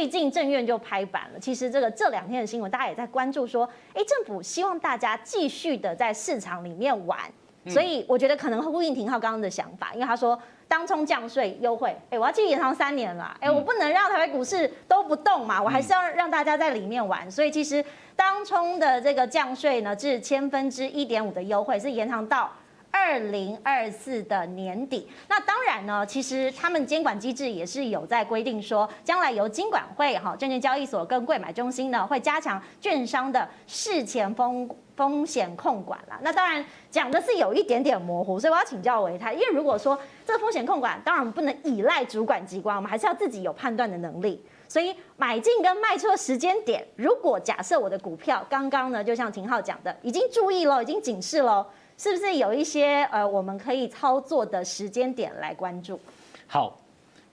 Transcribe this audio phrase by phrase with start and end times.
[0.00, 1.38] 最近政院就拍板了。
[1.38, 7.18] 其实这个这两天的新闻，大家也在关注说，哎，政府希望大家继续的在市场里面玩。
[7.66, 17.30] 所以我觉得可能会呼应廷浩刚刚的想法，因为他说当冲降税优惠，哎，我要继续延长三年了，哎，我不能让台北股市都不动嘛，我还是要让大家在里面玩。
[17.30, 17.84] 所以其实
[18.16, 22.50] 当冲的这个降税呢，至千分之一点五的优惠是延长到。
[22.90, 36.18] 二零二四的年底，那当然呢，其实他们监管机制也是有在规定说，将来由金管会哈证券交易所跟柜买中心呢，会加强券商的事前风风险控管啦。
[36.22, 44.44] 那当然讲的是有一点点模糊，所以我要请教维泰，因为如果说这个风险控管，当然我们不能依赖主管机关，我们还是要自己有判断的能力。
[44.68, 51.66] 所以买进跟卖出的时间点，如果假设我的股票刚刚呢，就像廷浩讲的，已经注意了，已经警示了。
[52.00, 56.00] 是不是有一些呃，我们可以操作的时间点来关注？
[56.46, 56.80] 好，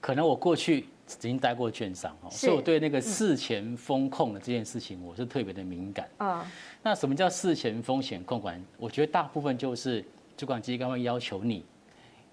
[0.01, 6.45] 可能我过去已经待过券商哦，所以我对那个事前风控的这件事情，我是特别的敏感啊。
[6.83, 8.61] 那什么叫事前风险控管？
[8.77, 10.03] 我觉得大部分就是
[10.35, 11.63] 主管机关会要求你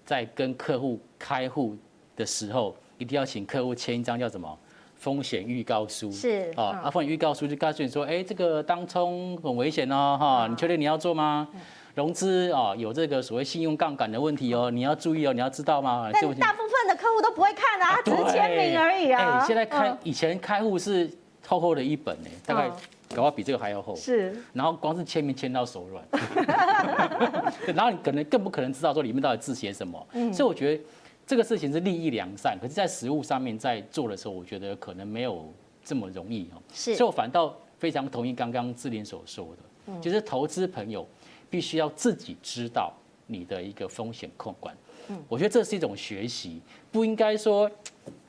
[0.03, 1.77] 在跟客户开户
[2.17, 4.59] 的时候，一定要请客户签一张叫什么
[4.97, 6.11] 风险预告书？
[6.11, 11.47] 是啊，啊，风险预告书就告诉你说，哎，这个当冲很危险哦，哈，你确定你要做吗？
[11.95, 16.09] 融资啊，有这个所谓信用杠杆的问题哦，你要注意哦，你要知道吗？
[16.11, 19.39] 但大部分的客户都不会看啊，只是签名而已啊。
[19.39, 21.09] 哎，现在开以前开户是
[21.47, 22.69] 厚厚的一本呢，大概
[23.15, 23.95] 搞到比这个还要厚。
[23.95, 24.35] 是。
[24.51, 26.03] 然后光是签名签到手软。
[27.73, 30.07] 然后你可能更不可能知道说里面到底字写什么。
[30.11, 30.33] 嗯。
[30.33, 30.83] 所以我觉得
[31.25, 35.49] 这个事情是利益良善，可是，在实务上面在做的时候，我觉得可能没有
[35.81, 36.61] 这么容易哦。
[36.73, 36.93] 是。
[36.93, 39.47] 所以我反倒非常同意刚刚志玲所说
[39.87, 41.07] 的，就是投资朋友。
[41.49, 42.93] 必须要自己知道
[43.27, 44.75] 你的一个风险控管，
[45.07, 47.69] 嗯，我觉得这是一种学习，不应该说，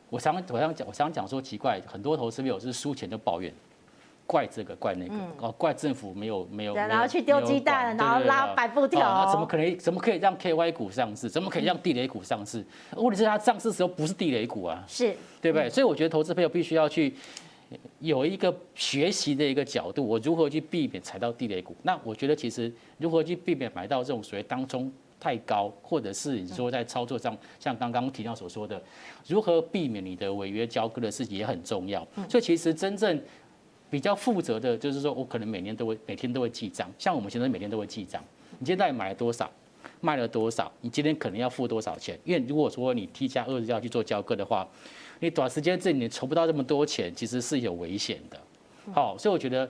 [0.09, 3.53] 我想我想讲我想讲说奇怪，很多投资朋友是输钱就抱怨，
[4.27, 9.79] 怪这个怪那个，哦，怪政府没有没有，然后去丢鸡蛋，然后拉白布条，那怎么可能？
[9.79, 11.29] 怎么可以让 KY 股上市？
[11.29, 12.65] 怎么可以让地雷股上市？
[12.97, 15.69] 问题是它上市的时候不是地雷股啊，是对不对？
[15.69, 17.15] 所以我觉得投资朋友必须要去。
[17.99, 21.75] 有一个学习的一个角度，我如何去避免踩到地雷股？
[21.82, 28.81] 那我觉得其实如何去避免买到这种所谓当中太高，或者是你说在操作上，像刚刚提到所说的，
[29.27, 32.06] 如何避免你的违约交割的事情也很重要。
[32.28, 33.21] 所以其实真正
[33.91, 38.22] 比较负责的，就是说我可能每年都会每天都会记账，像我们现在每天都会记账，
[38.60, 39.50] 你现在买了多少，
[40.00, 42.16] 卖了多少，你今天可能要付多少钱？
[42.25, 44.69] 因为如果说你 T 加二要去做交割的话。
[45.21, 48.38] 你短时间之内你筹不到这么多钱，其实是有危险的。
[48.93, 49.69] 好，所以我觉得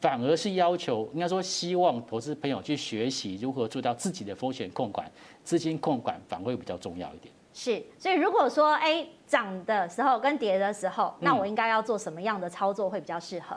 [0.00, 5.10] 反而是要求，应该说希望投资朋友去学习如何做到自己的风险控管、
[5.42, 7.32] 资金控管，反而会比较重要一点。
[7.54, 13.56] 是，所以如果说哎涨的时候跟跌的时候，那我应该要做什么样的操作会比较适合？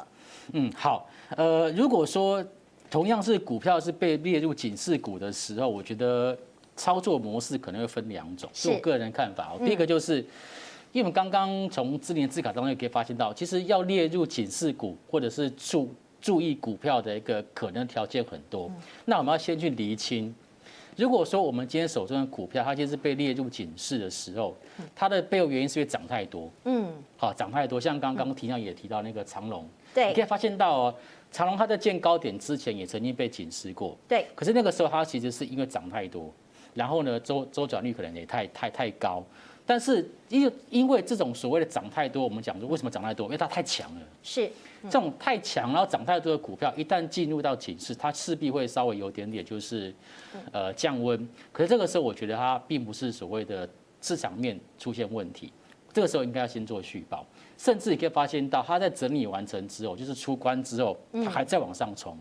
[0.54, 2.44] 嗯，好，呃，如果说
[2.90, 6.38] 同样是股票是被列入警示股的时候，我觉得
[6.76, 9.54] 操作模式可能会分两种，是我个人看法。
[9.60, 10.26] 第一个就是。
[10.94, 18.72] 因为我们刚刚从智联字卡当中也可以发现到，其实要列入警示股或者是注注意股票的一个可能条件很多。
[19.06, 20.34] 那我们要先去厘清，
[20.96, 24.56] 如果说我们今天手中的股票它就是被列入警示的时候，
[24.94, 26.48] 它的背后原因是因为涨太多。
[26.66, 30.96] 嗯，好，涨太多，像刚刚提到也提到那个长荣，对，你可以发现到哦，
[31.32, 33.98] 长隆它在见高点之前也曾经被警示过。
[34.08, 36.32] 对，可是那个时候它其实是因为涨太多，
[36.76, 39.26] 然后呢周周转率可能也太太太高。
[39.66, 43.26] 但是因因为这种所谓的涨太多，我们讲说为什么涨太多？
[43.28, 44.02] 因为它太强了。
[44.22, 44.50] 是，
[44.84, 49.94] 这种太强然后涨太多的股票，一旦进入到警示，它势必会稍微有点点就是，
[50.52, 51.28] 呃降温。
[51.52, 53.68] 可是这个时候，我觉得它并不是所谓的
[54.02, 55.52] 市场面出现问题。
[55.94, 57.26] 这个时候应该要先做续报，
[57.58, 62.18] 甚至你可以发现到它在整理完成之后，就是出关之后，它还在往上冲。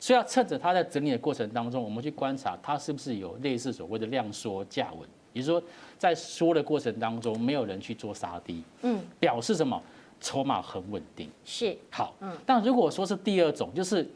[0.00, 5.08] 所以要趁着它在整理的过程当中，我们去观察它是不是有类似所谓的量缩价稳。
[5.32, 9.80] 也就是说，在说的过程当中，没有人去做杀低，嗯，表示什么？
[10.22, 12.30] 筹码很稳定，是好，嗯。
[12.44, 14.06] 但如果说是第二种，就是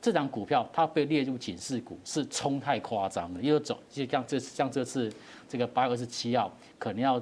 [0.00, 5.12] 这张股票它被列入警示股，是冲太夸张了，又走，就像这像这次
[5.48, 7.20] 这个八月二十七号，可能要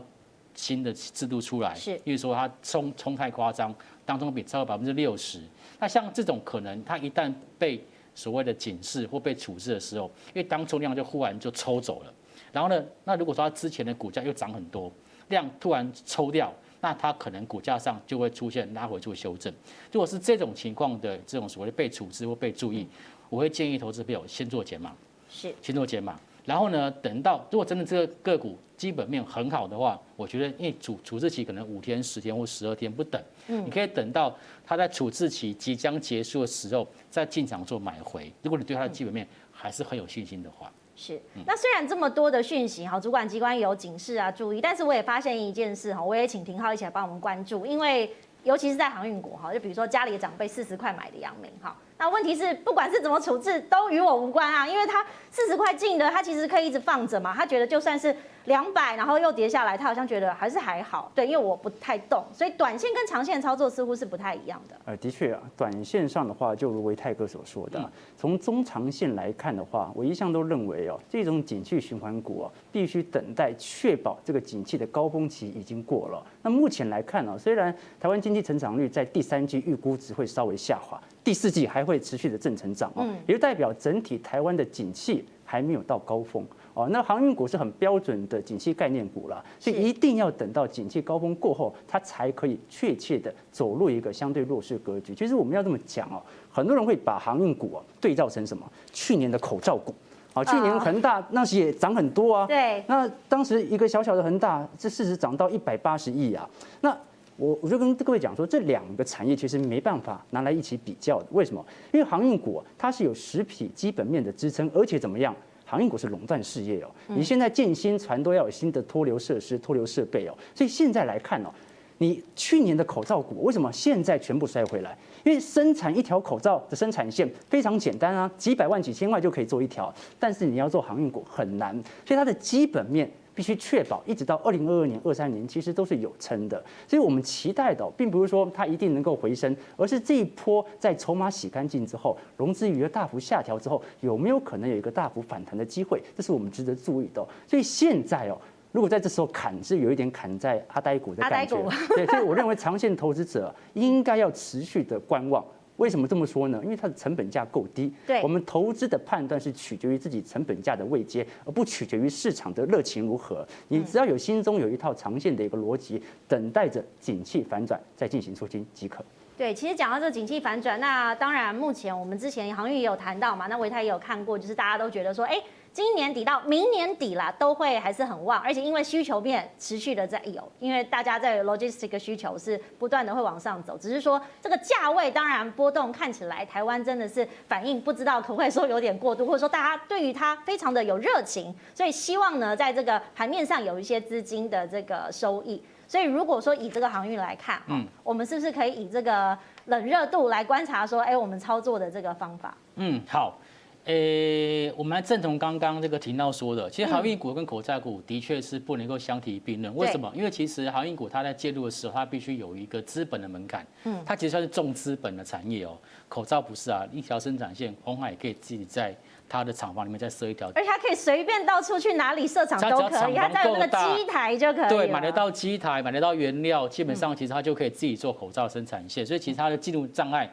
[0.55, 5.41] 新的制度出来，是，因为说它冲冲太夸张，当中比超过百分之六十。
[5.79, 7.83] 那像这种可能，它一旦被
[8.19, 12.13] 所谓的警示或被处置的时候，因为当冲量就忽然就抽走了。
[12.51, 14.93] 然后呢，那如果说它之前的股价又涨很多，
[15.29, 19.53] 量突然抽掉，那它可能股价上就会出现拉回做修正。
[19.93, 22.89] 如果是这种情况的这种所谓的被处置或被注意，
[23.29, 24.93] 我会建议投资朋友先做减码，
[25.31, 26.19] 是先做减码，
[26.49, 34.35] 然后呢，等到如果真的这个个股基本面很好的话，我觉得因为处处置期可能五天、十天或十二天不等，嗯，你可以等到
[34.65, 38.33] 它在处置期即将结束的时候再进场做买回。
[38.43, 41.21] 如果你对它的基本面还是很有信心的话，是。
[41.45, 48.11] 那虽然这么多的讯息哈，主管机关有警示啊，注意，但是我也发现一件事哈，我也请廷浩一起来帮我们关注，因为
[48.45, 51.77] 尤其是在航运股哈，就比如说家里的长辈四十块买的阳明哈。
[51.99, 57.35] 那问题是，不管是怎么处置，都与我无关啊，因为他四十块进的，他其实可以一直放着嘛。
[57.35, 58.15] 他觉得就算是
[58.45, 61.11] 两百，然后又跌下来，他好像觉得还是还好。
[61.13, 64.77] 对，因为我不太动，所以短线跟长线操作似乎是不太一样的。
[64.85, 76.25] 呃，的确啊，短线上的话，就如维泰哥所说的，从中长线来看的话，我一向都认为哦，这种景气循环股啊，必须等待确保这个景气的高峰期已经过了。
[76.43, 81.01] 那目前来看呢，虽然台湾经济成长率在第三季预估值会稍微下滑。
[81.29, 86.43] 第四季还会持续的正成长哦，也就代表整体台湾的景气还没有到高峰
[86.73, 86.89] 哦。
[86.91, 95.15] 那航运股是很标准的景气概念股了，所以一定要等到景气高峰过后，它才可以确切的走入一个相对弱势格局。
[95.15, 98.67] 其实我们要这么讲哦，很多人会把航运股啊对照成什么？
[98.91, 99.95] 去年的口罩股
[100.33, 102.47] 啊，去年恒大那时也涨很多啊。
[102.47, 106.49] 对，那当时一个小小的恒大，这市值涨到一百八十亿啊，
[106.81, 106.97] 那。
[107.39, 111.27] 我我就跟各位讲说，这两个产业其实没办法拿来一起比较的。
[111.31, 111.65] 为什么？
[111.93, 115.35] 因为航运股它是有实体基本面的支撑，而且怎么样？
[115.65, 116.91] 航运股是垄断事业哦。
[117.07, 120.35] 你现在建新船都要有新的脱硫设施、脱硫设备哦。
[120.53, 121.51] 所以现在来看哦，
[121.99, 124.99] 你去年的口罩股为什么现在全部摔回来？
[125.25, 131.73] 因为生产一条口罩的生产线非常简单啊，几百万、几千万就可以做一条，但是你要做航运股很难，
[132.05, 133.09] 所以它的基本面。
[133.39, 136.61] 必须确保一直到二零二二年、二三年，其实都是有撑的。
[136.89, 146.03] 所以我们期待的，并不是说它一定能够回升，而是这一波在筹码洗干净之后，融资余额大幅下调之后，有没有可能有一个大幅反弹的机会？
[146.17, 147.25] 这是我们值得注意的。
[147.47, 148.37] 所以现在哦，
[148.73, 151.57] 如果在这时候砍，是有一点砍在阿呆股的感觉。
[151.95, 155.45] 对，所以我认为长线投资者应该要持续的观望。
[155.79, 156.61] 为什么这么说呢？
[156.63, 157.93] 因为它的成本价够低。
[158.07, 163.47] 对，我们投资的判断是取决于自己成本价的位阶，而不取决于市场的热情如何。
[163.69, 169.05] 你只要有心中有一套长线的一个逻辑，等待着景气反转再进行出金即可。
[169.39, 175.41] 对，其实讲到这个景气反转，那当然目前我们之前航运也有谈到嘛，那维泰也有看过，就是大家都觉得说，哎。
[175.71, 202.57] 今年底到明年底啦，都会还是很旺，而且因为需求面持续的在有，因为大家在 logistic 需求是不断的会往上走，只是说这个价位当然波动看起来台湾真的是反应不知道可不可以说有点过度，或者说大家对于它非常的有热情，所以希望呢在这个盘面上有一些资金的这个收益，所以如果说以这个航运来看，嗯，我们是不是可以以这个冷热度来观察说，哎，我们操作的这个方法？
[202.77, 203.37] 嗯，好。
[203.85, 209.75] 诶、欸，我们来正从刚刚这个提到说的，其实航运股跟口罩股的确是不能够相提并论。
[209.75, 210.13] 为什么？
[210.15, 213.67] 因为其实航运股它在介入的时候，它必须有一个资本的门槛。
[213.85, 215.75] 嗯，它其实算是重资本的产业哦。
[216.07, 218.95] 口罩不是啊，一条生产线，鸿海也可以自己在
[219.29, 224.69] 它的厂房里面再设一条，而且他可以随便到处去哪里设厂都可以，他只要有那个机台就可以。
[224.69, 229.05] 对，买得到机台，买得到原料，基本上其实他就可以自己做口罩生产线。
[229.05, 230.29] 所以其实他的进入障碍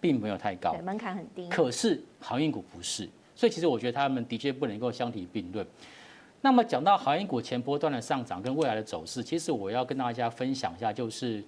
[0.00, 1.48] 并没有太高，门槛很低。
[1.48, 3.08] 可是航运股不是。
[3.36, 5.66] 所以其实我觉得他们的确不能够相提并论。
[6.42, 11.42] 那么讲到航运股前波段的上涨跟未来的走势，其实我要跟大家分享一下，就是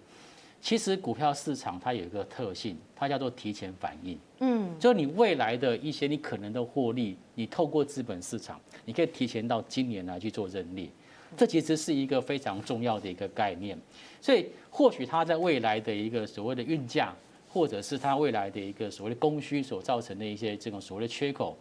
[0.63, 4.17] 其实股票市场它有一个特性，它叫做提前反应。
[4.39, 10.89] 嗯，就是你未来的一些你可能的获利，你透过资本市场，你可以提前到今年来去做认列。
[11.37, 13.77] 这其实是一个非常重要的一个概念。
[14.21, 17.13] 所以或许它在未来的一个所谓的运价，
[17.49, 21.59] 或者是它未来的一个所谓的供需所造成的一些这种所谓的缺口。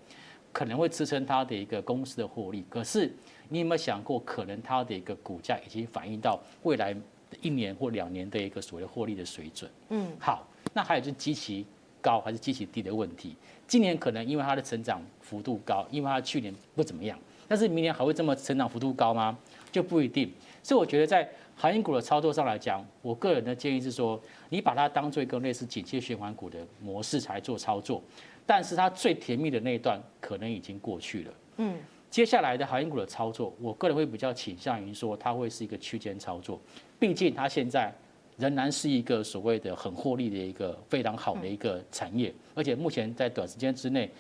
[0.54, 3.10] 可能会支撑它的一个公司的获利，可是
[3.48, 6.94] 你有没有想过，可能它的一个股价已经反映到未来
[7.42, 9.70] 一年或两年的一个所谓的获利的水准？
[9.90, 11.66] 嗯，好，那还有就是极其
[12.02, 13.36] 高还是极其低的问题。
[13.68, 19.38] 今年可能因为它的成长幅度高，因为它去年不怎么样，但是明年还会这么成长幅度高吗？
[19.72, 20.32] 就不一定。
[20.62, 28.02] 所以我觉得在航运股的操作上来讲，我个人的建议是说，你把它当做一个类似紧切循环股的模式来做操作。
[28.46, 31.34] 但是它最甜蜜的那一段可能已经过去了。
[31.58, 31.78] 嗯，
[32.12, 36.62] 接下来的航运股的操作，我个人会比较倾向于说，它会是一个区间操作。
[37.00, 37.92] 毕竟它现在
[38.38, 44.12] 仍然是一个所谓的很获利的一个非常好的一个产业，而且目前在短时间之内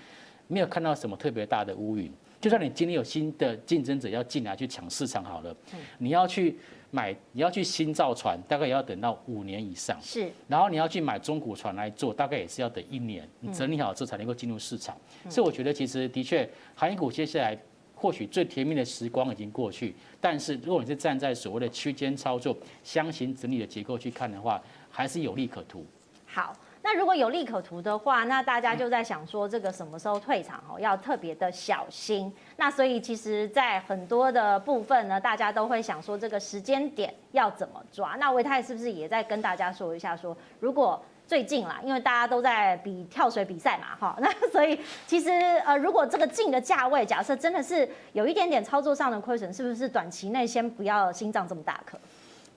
[0.47, 2.09] 没有看到什么特别大的乌云。
[2.39, 5.55] 就算你今天有新的竞争者要进来去抢市场好了，
[5.97, 6.57] 你要去。
[6.93, 9.97] 买你要去新造船，大概也要等到五年以上。
[10.01, 14.93] 是，然后你要去买中古船来做，大概也是要等一年，你整理好之后才能够进入市场。
[15.29, 16.45] 所以我觉得其实的确，
[16.75, 17.57] 航运股接下来
[18.01, 25.85] 或许最甜蜜的时光已经过去，但是如果你是站在所谓的区间操作、箱型整理的结构去看的话，还是有利可图。
[26.25, 26.55] 好。
[26.83, 32.33] 那如果有利可图的话，那大家就在想说，这个什么时候退场哦，要特别的小心。
[32.57, 38.15] 那所以其实，在很多的部分呢，大家都会想说，这个时间点要怎么抓？
[38.19, 40.99] 那维泰是不是也在跟大家说一下，说如果
[41.31, 45.29] 最近啦，因为大家都在比跳水比赛嘛，哈， 那所以其实
[45.65, 51.97] 呃，如果这个进的价位，假设真的是有一点点操作上的亏损，是不是短期内先不要心脏这么大颗？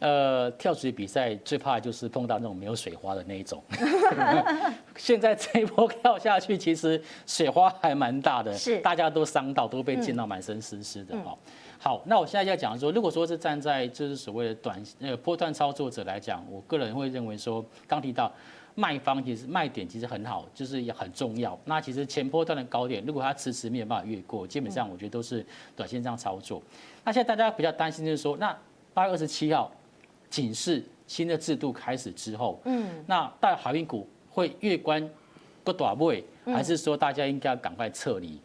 [0.00, 3.62] 呃，跳水比赛最怕就是碰到那种没有水花的那一种。
[4.96, 11.32] 现在这一波跳下去，其实水花还蛮大的，是大家都伤到，都被溅到满身湿湿的哈。
[11.78, 18.30] 好，那我现在要讲说，如果说是站在就是所谓的短呃波段操作者来讲，我个人会认为说，刚提到
[18.74, 21.58] 卖方其实卖点其实很好，就是也很重要。
[21.64, 25.44] 那其实前波段的高点，如果它迟迟没有办法越过，基本上我觉得都是
[25.76, 26.62] 短线上操作。
[27.04, 28.56] 那现在大家比较担心就是说，那
[28.92, 29.70] 八月二十七号。
[30.30, 35.08] 警示新的制度开始之后，嗯，那大海运股会越关
[35.62, 38.40] 不短位，还是说大家应该要赶快撤离？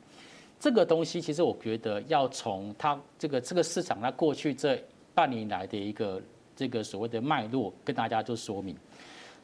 [0.60, 4.80] 这个东西其实我觉得要从它这个这个市场它过去这
[5.16, 6.22] 半年来的一个
[6.56, 8.78] 这个所谓的脉络跟大家做说明。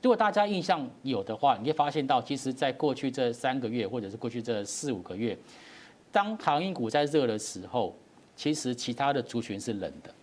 [0.02, 5.38] 如果大家印象有的话，你会发现到，其实在过去这三个月或者是过去这四五个月，
[6.12, 7.96] 当航运股在热的时候，
[8.36, 10.14] 其实其他的族群是冷的。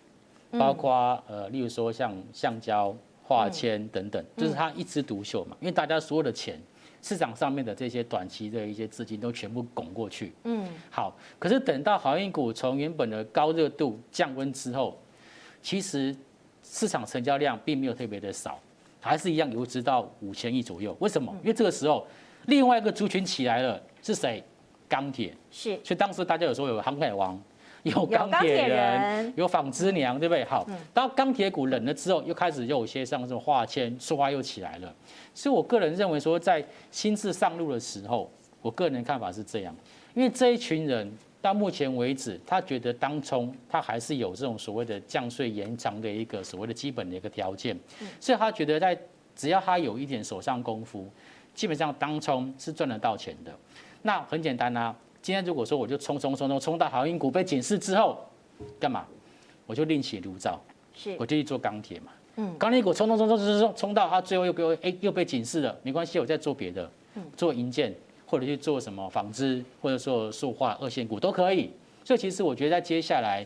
[0.57, 5.57] 包括呃，例如说像橡胶、化纤等等，就是它一枝独秀嘛。
[5.59, 6.61] 因为大家所有的钱，
[7.01, 10.31] 市场上面的这些短期的一些资金都全部拱过去。
[10.43, 11.11] 嗯，好。
[11.39, 14.95] 可是等到航运股从原本的高热度降温之后，
[15.63, 16.15] 其实
[16.61, 18.59] 市场成交量并没有特别的少，
[19.03, 20.97] 还是一样有直到五千亿左右。
[20.99, 21.31] 为什么？
[21.41, 22.07] 因为这个时候
[22.45, 24.43] 另外一个族群起来了，是谁？
[24.89, 25.35] 钢铁。
[25.51, 25.79] 是。
[25.83, 27.39] 所以当时大家有说有航海王。
[27.83, 30.41] 有钢铁人，有纺织娘，对不对？
[30.45, 34.95] 好，当钢铁股冷了之后，又开始又有些像什么化纤、塑化又起来了。
[35.33, 38.31] 所以我个人认为说，在新智上路的时候，
[38.61, 39.75] 我个人的看法是这样，
[40.13, 41.11] 因为这一群人
[41.43, 47.77] 到目前为止，他觉得当冲他还是有这种所谓的降税延长的一个所谓的基本的一个条件，
[48.17, 48.97] 所以他觉得在
[49.35, 51.05] 只要他有一点手上功夫，
[51.53, 53.53] 基本上当冲是赚得到钱的。
[54.03, 54.95] 那很简单啊。
[55.21, 58.25] 今天如果说我就冲冲冲冲冲到航运股被警示之后，
[58.79, 59.05] 干嘛？
[59.65, 60.61] 我就另起炉灶，
[60.95, 62.11] 是，我就去做钢铁嘛。
[62.37, 66.89] 嗯，钢铁股冲冲冲冲冲冲冲到它最后又给我哎又被警示了，没关系，我再做别的，
[67.35, 67.93] 做银建
[68.33, 71.71] 或者去做什么纺织或者说塑化二线股都可以。
[72.03, 73.45] 所以其实我觉得在接下来，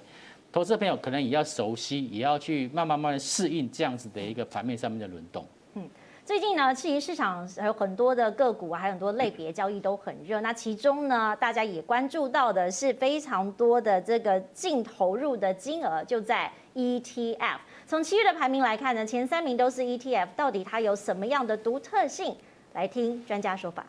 [0.49, 5.45] 投资朋友可能也要熟悉，也要去慢慢慢慢适应这样子的一个盘面上面的轮动。
[5.73, 5.89] 嗯。
[6.23, 10.39] 最近呢，其实市场还有很多的个股，还有很多类别交易都很热。
[10.39, 17.57] 那其中呢，大家也关注到的是非常多的这个净投入的金额，就在 ETF。
[17.85, 22.35] 从七月的排名来看呢，前三名都是 ETF，到底它有什么样的独特性？
[22.73, 23.85] 来听专家说法。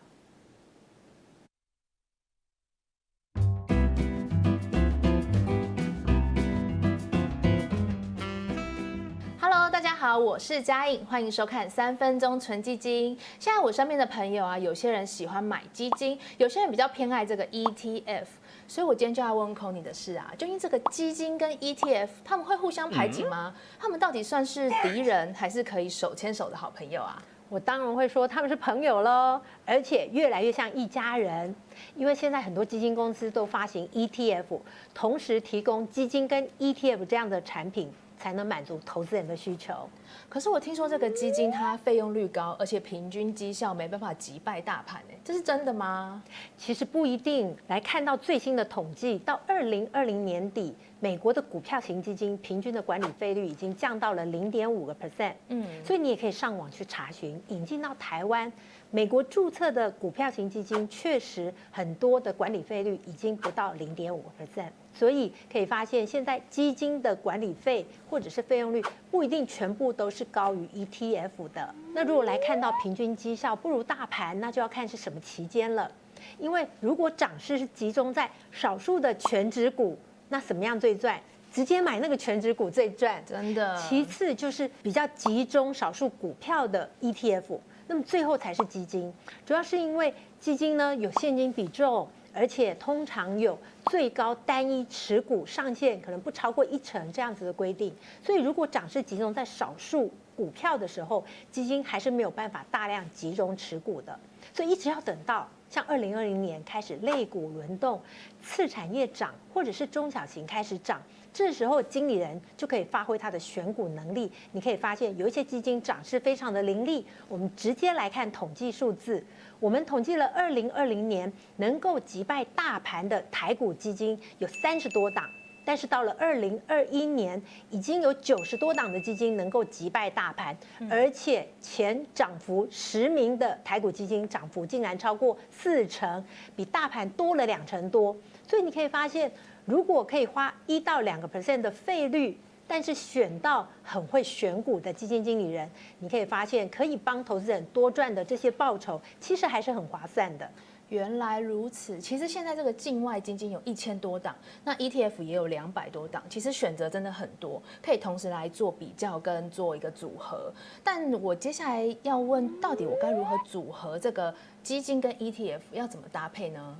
[9.87, 13.17] 好，我是嘉颖，欢迎收看三分钟存基金。
[13.37, 18.25] 现在我身边的朋友啊，有些人喜欢买基金，有些人比较偏爱这个 ETF，
[18.65, 23.53] 所以我今天就要问扣你的是啊，究竟这个基金跟 ETF 他们会互相排挤吗？
[23.77, 27.21] 他们到底算是敌人，还是可以手牵手的好朋友啊？
[27.49, 31.53] 我当然会说他们是朋友喽，而且越来越像一家人，
[31.95, 34.59] 因为现在很多基金公司都发行 ETF，
[34.93, 37.91] 同时提供基金跟 ETF 这样的产品。
[38.19, 39.89] 才能满足投资人的需求。
[40.27, 46.21] 可是我听说这个基金它费用率高，而且平均绩效没办法击败大盘，哎，这是真的吗？
[46.57, 47.55] 其实不一定。
[47.67, 55.33] 来看到最新的统计，到二零二零年底，美国的股票型基金平均的管理费率已经降到了零点五个 percent。
[55.47, 58.51] 嗯，所以你也可以上网去查询，引进到台湾。
[58.91, 71.73] 美国注册的股票型基金确实很多的管理费率已经不到零点五个 percent，所以可以发现现在基金的管理费或者是费用率不一定全部都是高于 ETF 的。
[71.93, 75.89] 那如果来看到平均绩效不如大盘，那就要看是什么期间了。
[76.37, 81.17] 因为如果涨势是集中在少数的全指股，那什么样最赚？
[81.49, 83.75] 直接买那个全指股最赚，真的。
[83.77, 87.57] 其次就是比较集中少数股票的 ETF。
[87.87, 89.11] 那么最后才是基金，
[89.45, 93.57] 主要是因为基金呢有现金比重，而且通常有
[93.87, 97.93] 最高单一持股上限，可能不超过一成这样子的规定。
[98.23, 104.17] 所以如果涨势集中在少数股票的时候，基金还是没有办法大量集中持股的。
[104.53, 108.01] 所以一直要等到像二零二零年开始类股轮动，
[108.41, 114.31] 次产业涨，或者是中小型开始涨，这时候经理人就可以发挥他的选股能力。
[114.51, 117.05] 你可以发现有一些基金涨势非常的凌厉。
[117.27, 119.23] 我们直接来看统计数字，
[119.59, 125.23] 我们统计了二零二零年能够击败大盘的台股基金有三十多档。
[125.69, 130.57] 但是到了二零二一年，已经有九十多档的基金能够击败大盘，
[130.89, 138.17] 而且前涨幅十名的台股基金涨幅竟然超过四成，比大盘多了两成多。
[138.47, 139.31] 所以你可以发现，
[139.65, 142.35] 如果可以花一到两个 percent 的费率，
[142.67, 150.49] 但是选到很会选股的基金经理人，你可以发现可以帮投资人多赚的这些报酬，其实还是很划算的。
[150.89, 160.51] 原来如此，其实现在这个境外基金有一千多档，那 ETF 也有两百多档，其实选择真的很多，可以同时来做比较跟做一个组合。
[160.83, 166.77] 但我接下来要问，到底我该如何组合这个基金跟 ETF，要怎么搭配呢？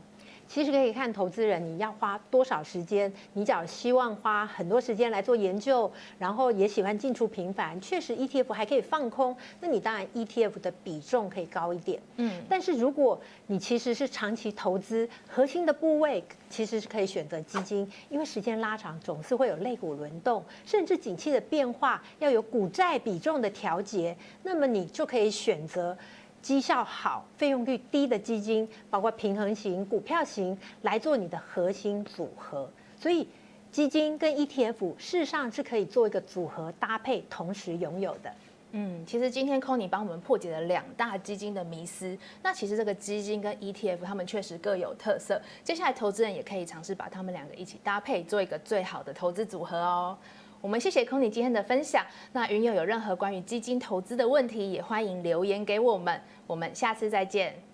[0.50, 12.02] 其实可以看投资人你要花多少时间，你只要希望花很多时间来做研究，然后也喜欢进出频繁，确实 ETF 还可以放空，那你当然 ETF 的比重可以高一点。
[12.18, 25.96] 嗯，但是如果你其实是长期投资，核心的部位其实是可以选择基金，因为时间拉长总是会有类股轮动，甚至景气的变化要有股债比重的调节，那么你就可以选择。
[26.42, 32.70] 绩效好、费用率低的基金，包括平衡型、股票型，来做你的核心组合。
[32.98, 33.28] 所以，
[33.72, 38.32] 基金跟 ETF 事实上是可以做一个组合搭配，同时拥有的。
[38.72, 42.16] 嗯，其实今天 Conny 帮我们破解了两大基金的迷思。
[42.44, 45.42] 那其实这个基金跟 ETF，他们确实各有特色。
[45.64, 50.16] 接下来，投资人也可以尝试把他们两个一起搭配，做一个最好的投资组合哦。
[50.62, 52.06] 我们谢谢空姐今天的分享。
[52.34, 56.22] 那云友有任何关于基金投资的问题，也欢迎留言给我们。
[56.46, 57.69] 我们下次再见。